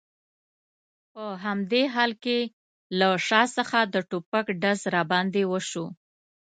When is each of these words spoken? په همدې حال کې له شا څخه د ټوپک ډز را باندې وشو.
په 1.13 1.23
همدې 1.45 1.83
حال 1.93 2.11
کې 2.23 2.37
له 2.99 3.07
شا 3.27 3.41
څخه 3.57 3.79
د 3.93 3.95
ټوپک 4.09 4.45
ډز 4.61 4.79
را 4.93 5.03
باندې 5.11 5.41
وشو. 5.51 5.85